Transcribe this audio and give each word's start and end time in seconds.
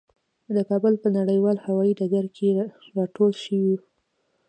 په 0.45 0.61
کابل 0.69 0.93
په 1.03 1.07
نړیوال 1.17 1.57
هوايي 1.65 1.93
ډګر 1.99 2.25
کې 2.35 2.49
راټول 2.97 3.31
شوو. 3.43 3.77